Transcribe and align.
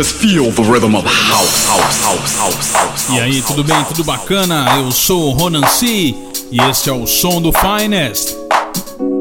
Just 0.00 0.16
feel 0.16 0.50
the 0.50 0.62
rhythm 0.62 0.96
of 0.96 1.04
house, 1.04 1.66
house, 1.68 2.02
house, 2.06 2.38
house, 2.38 2.72
house. 2.72 3.10
E 3.10 3.20
aí, 3.20 3.42
tudo 3.42 3.62
bem? 3.62 3.84
Tudo 3.84 4.02
bacana? 4.02 4.78
Eu 4.78 4.90
sou 4.90 5.26
o 5.26 5.30
Ronan 5.32 5.66
C 5.66 6.14
e 6.50 6.58
este 6.70 6.88
é 6.88 6.92
o 6.94 7.06
som 7.06 7.38
do 7.38 7.52
Finest. 7.52 8.34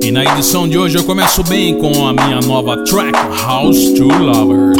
E 0.01 0.09
na 0.09 0.23
edição 0.23 0.69
de 0.69 0.77
hoje 0.77 0.97
eu 0.97 1.03
começo 1.03 1.43
bem 1.43 1.77
com 1.77 2.07
a 2.07 2.13
minha 2.13 2.39
nova 2.39 2.81
track 2.85 3.11
House 3.43 3.91
to 3.97 4.05
Lovers. 4.05 4.77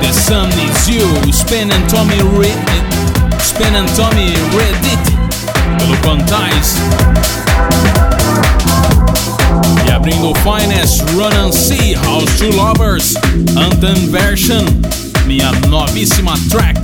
The 0.00 0.12
Sun 0.12 0.48
Is 0.58 0.88
You, 0.88 1.32
Spin 1.32 1.70
and 1.70 1.88
Tommy 1.88 2.20
Reed, 2.38 2.56
Spin 3.40 3.74
and 3.74 3.88
Tommy 3.94 4.32
Reddit, 4.56 5.04
pelo 5.78 5.96
Quantize. 6.02 6.76
E 9.86 9.90
abrindo 9.90 10.30
o 10.30 10.34
Finest 10.36 11.02
Run 11.14 11.32
and 11.32 11.52
See 11.52 11.94
House 11.94 12.38
to 12.38 12.50
Lovers 12.56 13.14
Anthem 13.56 14.08
Version, 14.08 14.64
minha 15.26 15.52
novíssima 15.68 16.34
track, 16.50 16.80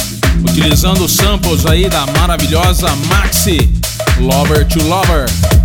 utilizando 0.48 1.08
samples 1.08 1.66
aí 1.66 1.88
da 1.88 2.06
maravilhosa 2.18 2.88
Maxi. 3.08 3.70
Lover 4.20 4.64
to 4.64 4.82
Lover. 4.84 5.55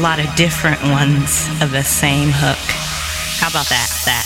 Lot 0.00 0.18
of 0.18 0.34
different 0.34 0.80
ones 0.82 1.46
of 1.60 1.72
the 1.72 1.82
same 1.82 2.30
hook. 2.32 2.56
How 3.36 3.48
about 3.48 3.68
that? 3.68 3.90
That, 4.06 4.24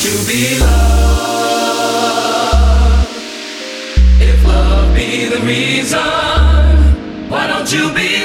to 0.00 0.08
be 0.26 0.58
loved? 0.58 1.90
If 4.18 4.46
love 4.46 4.94
be 4.94 5.26
the 5.26 5.40
reason, 5.44 6.00
why 7.28 7.46
don't 7.46 7.70
you 7.70 7.92
be? 7.92 8.19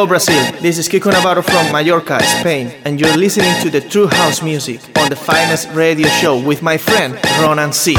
Hello 0.00 0.08
Brazil, 0.08 0.50
this 0.62 0.78
is 0.78 0.88
Kiko 0.88 1.12
Navarro 1.12 1.42
from 1.42 1.70
Mallorca, 1.72 2.22
Spain, 2.22 2.72
and 2.86 2.98
you're 2.98 3.14
listening 3.18 3.52
to 3.60 3.68
the 3.68 3.82
True 3.82 4.06
House 4.06 4.40
Music 4.40 4.80
on 4.98 5.10
the 5.10 5.14
finest 5.14 5.68
radio 5.72 6.08
show 6.08 6.42
with 6.42 6.62
my 6.62 6.78
friend 6.78 7.20
Ronan 7.42 7.70
C. 7.70 7.96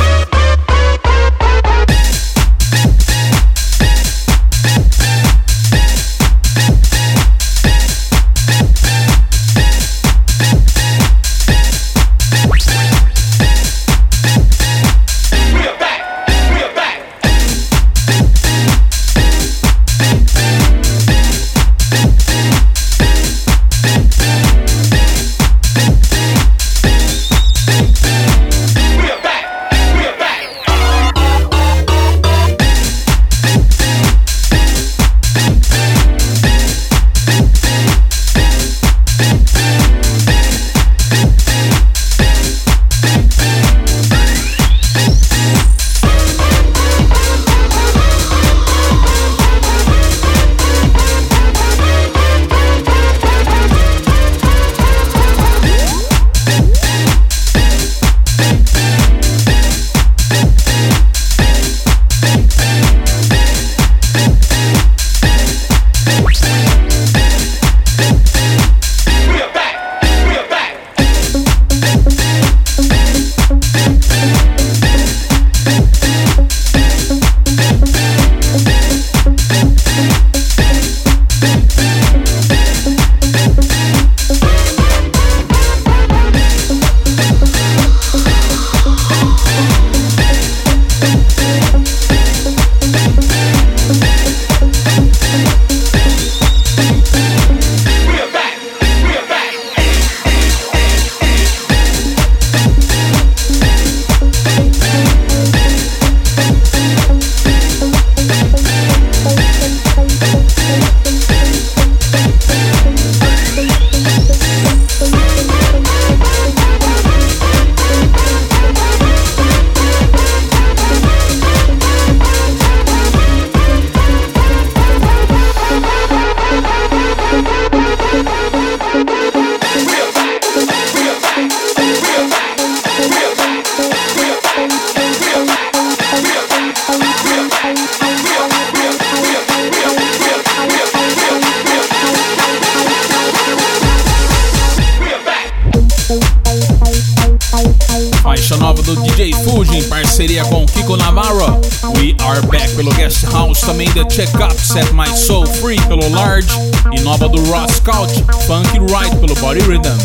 Set 154.72 154.94
My 154.94 155.06
Soul 155.18 155.46
Free 155.46 155.76
pelo 155.88 156.10
Large 156.10 156.48
e 156.94 157.02
nova 157.02 157.28
do 157.28 157.44
Ross 157.52 157.76
Scout, 157.76 158.10
Funky 158.48 158.80
Right 158.80 159.14
pelo 159.18 159.36
Body 159.36 159.60
Rhythm. 159.60 159.98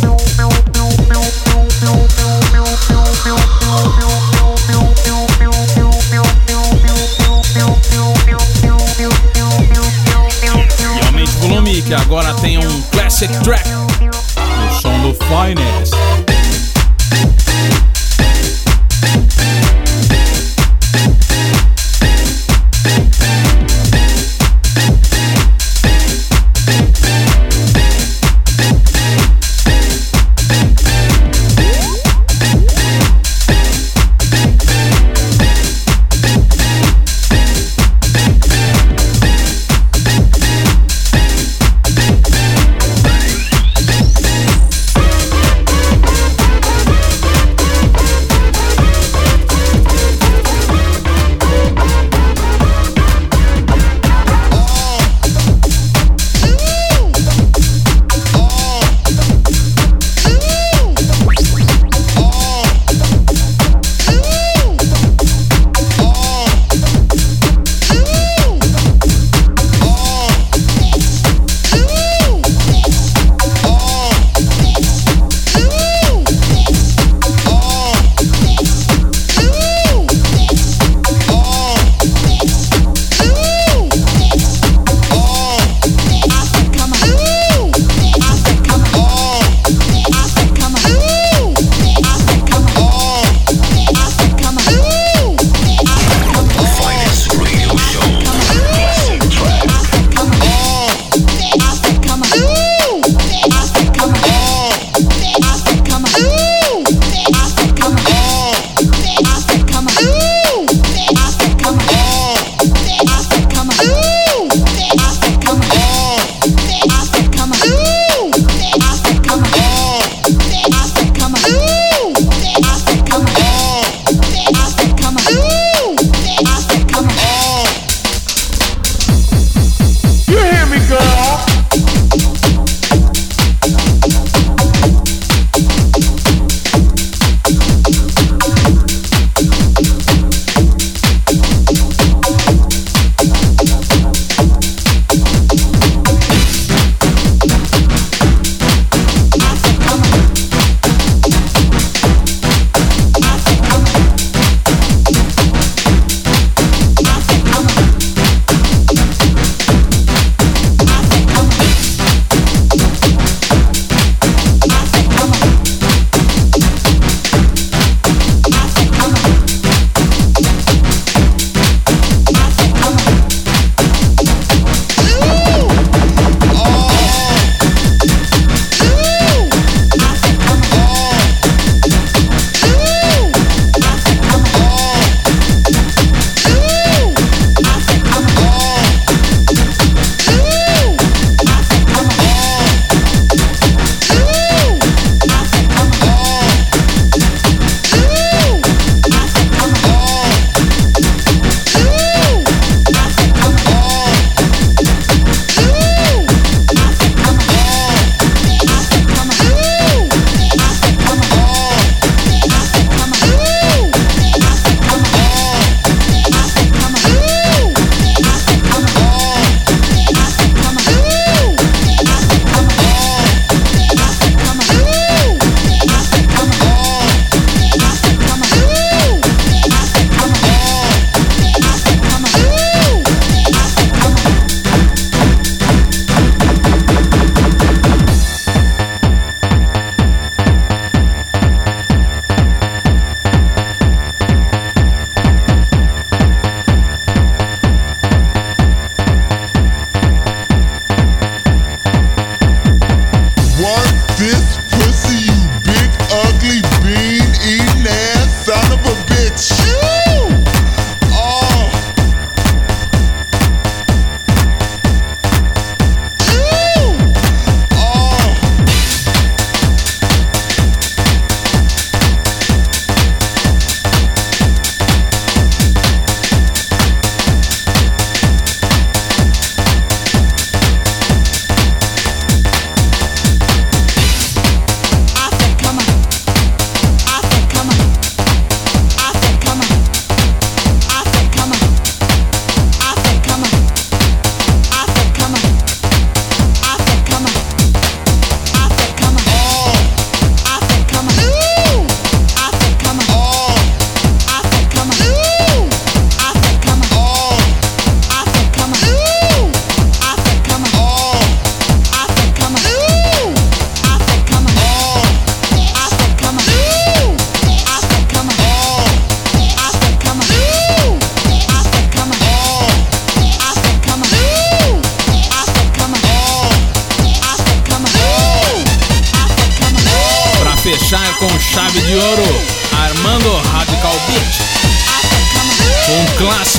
E 10.96 11.06
aumente 11.06 11.36
o 11.36 11.48
volume 11.48 11.82
que 11.82 11.94
agora 11.94 12.34
tem 12.34 12.58
um 12.58 12.82
classic 12.90 13.32
track 13.44 13.68
no 13.68 14.80
som 14.80 14.98
do 15.00 15.14
Finest. 15.14 15.94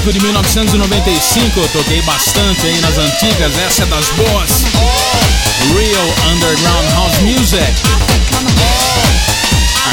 Clássico 0.08 0.14
de 0.14 0.20
1995, 0.22 1.60
eu 1.60 1.68
toquei 1.70 2.01
bastante 2.03 2.66
aí 2.66 2.80
nas 2.82 2.97
antigas, 2.97 3.58
essa 3.58 3.84
é 3.84 3.86
das 3.88 4.05
boas. 4.12 4.64
Real 5.74 6.34
Underground 6.34 6.91
House 6.93 7.18
Music. 7.20 7.74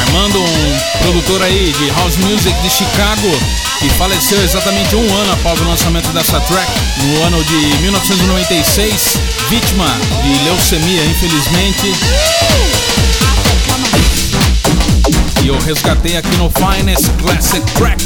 Armando, 0.06 0.40
um 0.40 0.98
produtor 1.02 1.42
aí 1.42 1.72
de 1.78 1.90
House 1.90 2.16
Music 2.16 2.54
de 2.62 2.70
Chicago, 2.70 3.30
que 3.80 3.88
faleceu 3.90 4.42
exatamente 4.42 4.94
um 4.94 5.14
ano 5.16 5.32
após 5.32 5.60
o 5.60 5.64
lançamento 5.64 6.08
dessa 6.10 6.40
track, 6.40 6.70
no 6.98 7.22
ano 7.24 7.42
de 7.44 7.76
1996, 7.82 9.18
vítima 9.48 9.86
de 10.22 10.44
leucemia, 10.44 11.04
infelizmente. 11.04 11.92
E 15.42 15.48
eu 15.48 15.58
resgatei 15.60 16.16
aqui 16.16 16.36
no 16.36 16.50
Finest 16.50 17.08
Classic 17.20 17.60
Track, 17.72 18.02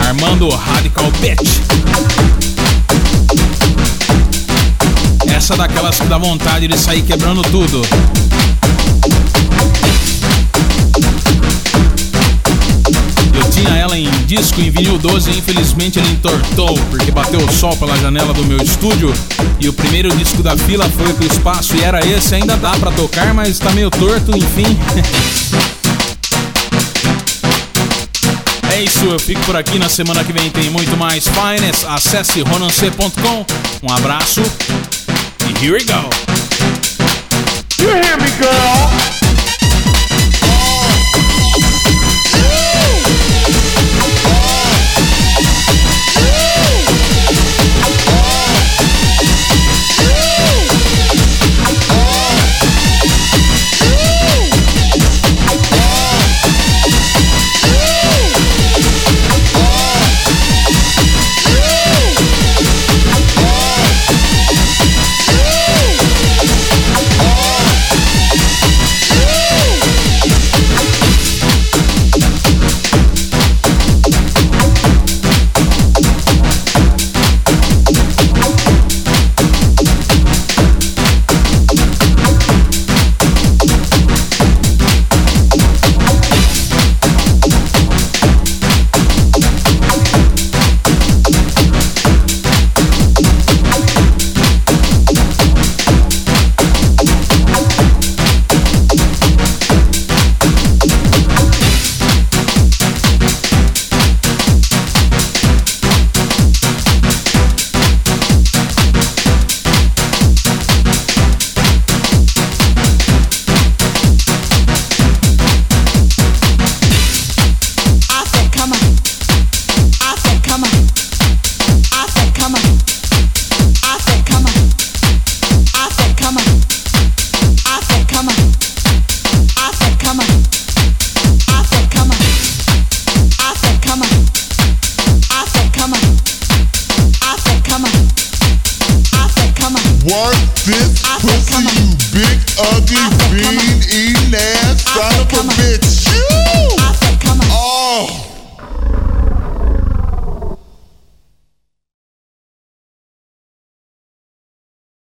Armando 0.00 0.48
Radical 0.48 1.10
Bitch. 1.20 1.60
Essa 5.34 5.56
daquelas 5.56 5.98
que 5.98 6.06
dá 6.06 6.18
vontade 6.18 6.68
de 6.68 6.78
sair 6.78 7.02
quebrando 7.02 7.42
tudo. 7.42 7.82
Eu 13.34 13.50
tinha 13.50 13.70
ela 13.76 13.98
em 13.98 14.08
disco 14.26 14.60
em 14.60 14.70
vinil 14.70 14.98
12 14.98 15.30
e 15.30 15.38
infelizmente 15.38 15.98
ele 15.98 16.08
entortou 16.12 16.74
porque 16.90 17.10
bateu 17.10 17.40
o 17.40 17.52
sol 17.52 17.76
pela 17.76 17.96
janela 17.96 18.32
do 18.32 18.44
meu 18.44 18.58
estúdio 18.58 19.12
e 19.60 19.68
o 19.68 19.72
primeiro 19.72 20.14
disco 20.16 20.42
da 20.42 20.56
fila 20.56 20.88
foi 20.88 21.12
pro 21.12 21.26
espaço 21.26 21.76
e 21.76 21.82
era 21.82 22.06
esse, 22.06 22.34
ainda 22.34 22.56
dá 22.56 22.72
para 22.72 22.90
tocar, 22.92 23.34
mas 23.34 23.58
tá 23.58 23.70
meio 23.72 23.90
torto, 23.90 24.36
enfim. 24.36 24.78
É 28.74 28.82
isso, 28.82 29.04
eu 29.04 29.20
fico 29.20 29.40
por 29.42 29.54
aqui. 29.54 29.78
Na 29.78 29.88
semana 29.88 30.24
que 30.24 30.32
vem 30.32 30.50
tem 30.50 30.68
muito 30.68 30.96
mais 30.96 31.28
Finest. 31.28 31.86
Acesse 31.86 32.42
ronance.com. 32.42 33.46
Um 33.80 33.94
abraço 33.94 34.42
e 35.46 35.64
here 35.64 35.74
we 35.74 35.84
go. 35.84 36.10
You 37.80 37.90
hear 37.90 38.20
me, 38.20 38.28
girl? 38.30 39.23